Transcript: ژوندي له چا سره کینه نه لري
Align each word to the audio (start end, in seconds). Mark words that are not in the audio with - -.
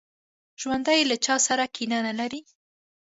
ژوندي 0.61 1.01
له 1.09 1.15
چا 1.25 1.35
سره 1.47 1.65
کینه 1.75 1.99
نه 2.07 2.13
لري 2.19 2.41